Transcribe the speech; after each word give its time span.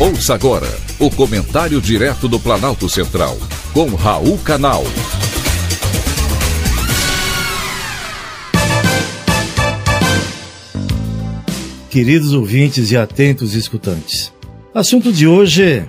Ouça 0.00 0.32
agora 0.32 0.68
o 1.00 1.10
comentário 1.10 1.80
direto 1.80 2.28
do 2.28 2.38
Planalto 2.38 2.88
Central, 2.88 3.36
com 3.74 3.96
Raul 3.96 4.38
Canal. 4.38 4.84
Queridos 11.90 12.32
ouvintes 12.32 12.92
e 12.92 12.96
atentos 12.96 13.56
escutantes, 13.56 14.32
assunto 14.72 15.12
de 15.12 15.26
hoje 15.26 15.64
é 15.64 15.86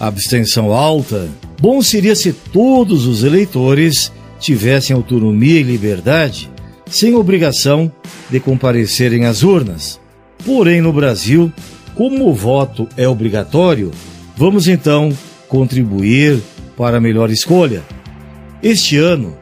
abstenção 0.00 0.72
alta. 0.72 1.28
Bom 1.60 1.82
seria 1.82 2.16
se 2.16 2.32
todos 2.32 3.04
os 3.04 3.22
eleitores 3.24 4.10
tivessem 4.38 4.96
autonomia 4.96 5.60
e 5.60 5.64
liberdade, 5.64 6.50
sem 6.86 7.14
obrigação 7.14 7.92
de 8.30 8.40
comparecerem 8.40 9.26
às 9.26 9.42
urnas. 9.42 10.00
Porém, 10.46 10.80
no 10.80 10.94
Brasil, 10.94 11.52
como 12.00 12.30
o 12.30 12.32
voto 12.32 12.88
é 12.96 13.06
obrigatório, 13.06 13.90
vamos 14.34 14.66
então 14.66 15.12
contribuir 15.48 16.40
para 16.74 16.96
a 16.96 17.00
melhor 17.00 17.28
escolha. 17.28 17.82
Este 18.62 18.96
ano, 18.96 19.36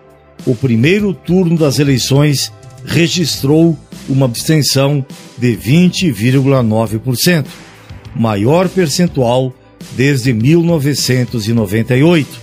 o 0.45 0.57
primeiro 0.57 1.15
turno 1.15 1.57
das 1.57 1.79
eleições 1.79 2.53
registrou 2.85 3.79
uma 4.09 4.27
abstenção 4.27 5.07
de 5.39 5.57
20,9%, 5.57 7.47
maior 8.17 8.69
percentual 8.69 9.55
desde 9.93 10.33
1998. 10.33 12.41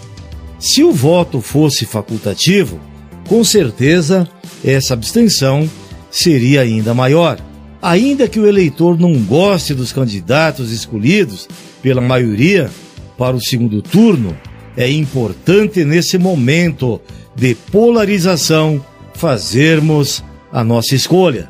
Se 0.57 0.81
o 0.81 0.93
voto 0.93 1.41
fosse 1.41 1.85
facultativo, 1.85 2.79
com 3.27 3.43
certeza 3.43 4.25
essa 4.63 4.93
abstenção 4.93 5.69
seria 6.09 6.61
ainda 6.61 6.93
maior. 6.93 7.37
Ainda 7.85 8.27
que 8.27 8.39
o 8.39 8.47
eleitor 8.47 8.99
não 8.99 9.13
goste 9.13 9.75
dos 9.75 9.93
candidatos 9.93 10.71
escolhidos 10.71 11.47
pela 11.83 12.01
maioria 12.01 12.67
para 13.15 13.35
o 13.35 13.39
segundo 13.39 13.79
turno, 13.79 14.35
é 14.75 14.89
importante 14.89 15.85
nesse 15.85 16.17
momento 16.17 16.99
de 17.35 17.53
polarização 17.53 18.83
fazermos 19.13 20.23
a 20.51 20.63
nossa 20.63 20.95
escolha. 20.95 21.47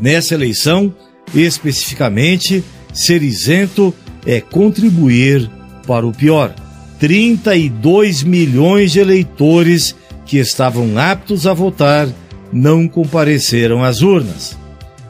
Nessa 0.00 0.34
eleição, 0.34 0.92
especificamente, 1.32 2.64
ser 2.92 3.22
isento 3.22 3.94
é 4.26 4.40
contribuir 4.40 5.48
para 5.86 6.04
o 6.04 6.10
pior. 6.10 6.52
32 6.98 8.24
milhões 8.24 8.90
de 8.90 8.98
eleitores 8.98 9.94
que 10.24 10.38
estavam 10.38 10.98
aptos 10.98 11.46
a 11.46 11.54
votar 11.54 12.08
não 12.52 12.88
compareceram 12.88 13.84
às 13.84 14.02
urnas. 14.02 14.65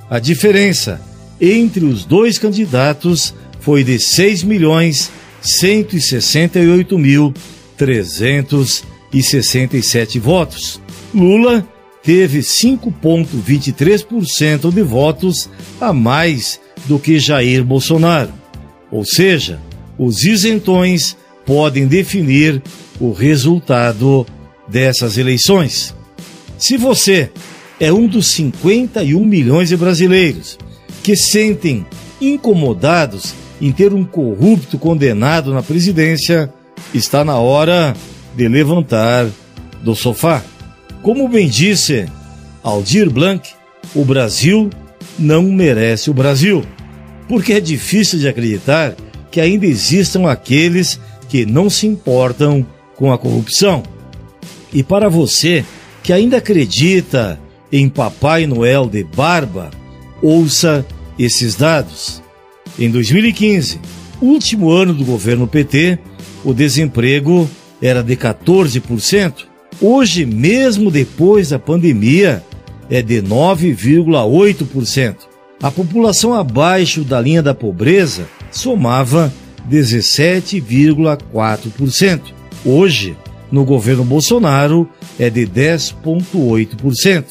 A 0.09 0.19
diferença 0.19 1.01
entre 1.41 1.85
os 1.85 2.05
dois 2.05 2.39
candidatos 2.39 3.35
foi 3.61 3.83
de 3.83 3.99
6 3.99 4.45
milhões 4.45 5.11
168 5.43 6.99
mil 6.99 7.33
367 7.77 10.19
votos. 10.19 10.81
Lula 11.15 11.67
teve 12.03 12.41
5,23% 12.41 14.73
de 14.73 14.83
votos 14.83 15.49
a 15.81 15.93
mais 15.93 16.59
do 16.87 16.99
que 16.99 17.19
Jair 17.19 17.63
Bolsonaro. 17.65 18.33
Ou 18.91 19.05
seja, 19.05 19.61
os 19.99 20.25
isentões 20.25 21.15
podem 21.45 21.87
definir 21.87 22.63
o 23.01 23.13
resultado 23.13 24.27
dessas 24.69 25.19
eleições. 25.19 25.95
Se 26.59 26.77
você 26.77 27.31
é 27.79 27.93
um 27.93 28.07
dos 28.07 28.29
51 28.29 29.25
milhões 29.25 29.69
de 29.69 29.77
brasileiros 29.77 30.59
que 31.03 31.15
sentem 31.15 31.87
incomodados 32.21 33.35
em 33.61 33.71
ter 33.71 33.93
um 33.93 34.05
corrupto 34.05 34.79
condenado 34.79 35.53
na 35.53 35.63
presidência, 35.63 36.53
está 36.93 37.25
na 37.25 37.39
hora 37.39 37.95
de 38.35 38.49
levantar 38.49 39.29
do 39.83 39.95
sofá. 39.95 40.43
Como 41.03 41.29
bem 41.29 41.49
disse 41.49 42.07
Aldir 42.63 43.11
Blanc, 43.11 43.49
o 43.95 44.05
Brasil 44.05 44.71
não 45.19 45.45
merece 45.45 46.11
o 46.11 46.15
Brasil, 46.15 46.65
porque 47.29 47.55
é 47.55 47.61
difícil 47.61 48.19
de 48.19 48.29
acreditar 48.29 48.95
que 49.31 49.41
ainda 49.41 49.67
existam 49.67 50.31
aqueles 50.31 51.01
que 51.29 51.47
não 51.47 51.71
se 51.71 51.87
importam 51.87 52.67
com 52.95 53.13
a 53.13 53.19
corrupção. 53.19 53.83
E 54.73 54.83
para 54.83 55.09
você 55.09 55.65
que 56.03 56.13
ainda 56.13 56.39
acredita 56.39 57.39
em 57.73 57.89
Papai 57.89 58.47
Noel 58.47 58.89
de 58.89 59.03
barba, 59.05 59.71
ouça 60.23 60.87
esses 61.19 61.55
dados. 61.55 62.23
Em 62.79 62.91
2015, 62.91 63.81
último 64.21 64.71
ano 64.71 64.93
do 64.95 65.05
governo 65.05 65.47
PT, 65.47 65.99
o 66.45 66.53
desemprego 66.53 67.49
era 67.81 68.03
de 68.03 68.15
14%. 68.17 69.47
Hoje, 69.81 70.27
mesmo 70.27 70.91
depois 70.91 71.51
da 71.51 71.59
pandemia, 71.59 72.43
é 72.89 73.03
de 73.03 73.21
9,8%. 73.23 75.17
A 75.63 75.71
população 75.71 76.35
abaixo 76.35 77.03
da 77.03 77.21
linha 77.21 77.43
da 77.43 77.55
pobreza 77.55 78.27
somava 78.51 79.33
17,4%. 79.71 82.21
Hoje, 82.65 83.17
no 83.51 83.65
governo 83.65 84.05
Bolsonaro, 84.05 84.89
é 85.19 85.29
de 85.31 85.47
10,8%. 85.47 87.25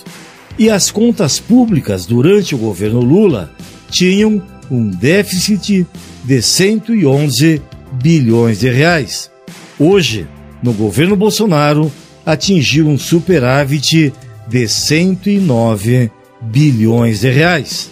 E 0.58 0.70
as 0.70 0.90
contas 0.90 1.40
públicas 1.40 2.06
durante 2.06 2.56
o 2.56 2.58
governo 2.58 3.02
Lula 3.02 3.52
tinham 3.90 4.42
um 4.72 4.90
déficit 4.90 5.86
de 6.24 6.42
111 6.42 7.62
bilhões 7.92 8.60
de 8.60 8.70
reais. 8.70 9.30
Hoje, 9.78 10.28
no 10.64 10.74
governo 10.74 11.16
Bolsonaro, 11.16 11.92
atingiu 12.26 12.88
um 12.88 12.98
superávit 12.98 14.14
de 14.48 14.68
109 14.68 16.10
bilhões 16.42 17.20
de 17.20 17.30
reais. 17.30 17.92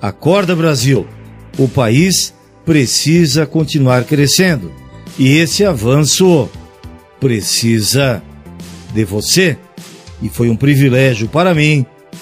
Acorda 0.00 0.56
Brasil, 0.56 1.06
o 1.56 1.68
país 1.68 2.34
precisa 2.64 3.46
continuar 3.46 4.04
crescendo 4.04 4.72
e 5.18 5.36
esse 5.36 5.64
avanço 5.64 6.48
precisa 7.20 8.22
de 8.92 9.04
você. 9.04 9.56
E 10.20 10.28
foi 10.28 10.48
um 10.48 10.56
privilégio 10.56 11.28
para 11.28 11.54
mim, 11.54 11.84